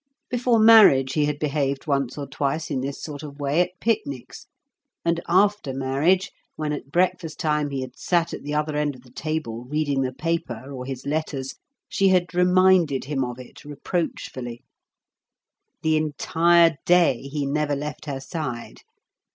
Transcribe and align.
Before 0.31 0.57
marriage 0.57 1.13
he 1.13 1.25
had 1.25 1.37
behaved 1.37 1.85
once 1.85 2.17
or 2.17 2.25
twice 2.25 2.71
in 2.71 2.81
this 2.81 3.03
sort 3.03 3.21
of 3.21 3.39
way 3.39 3.61
at 3.61 3.79
picnics; 3.79 4.47
and 5.05 5.21
after 5.27 5.75
marriage, 5.75 6.31
when 6.55 6.73
at 6.73 6.91
breakfast 6.91 7.39
time 7.39 7.69
he 7.69 7.81
had 7.81 7.99
sat 7.99 8.33
at 8.33 8.41
the 8.41 8.55
other 8.55 8.75
end 8.75 8.95
of 8.95 9.01
the 9.03 9.11
table 9.11 9.63
reading 9.65 10.01
the 10.01 10.11
paper 10.11 10.63
or 10.73 10.85
his 10.87 11.05
letters, 11.05 11.53
she 11.87 12.07
had 12.07 12.33
reminded 12.33 13.03
him 13.05 13.23
of 13.23 13.37
it 13.39 13.63
reproachfully. 13.63 14.63
The 15.83 15.97
entire 15.97 16.77
day 16.83 17.21
he 17.31 17.45
never 17.45 17.75
left 17.75 18.05
her 18.07 18.19
side. 18.19 18.81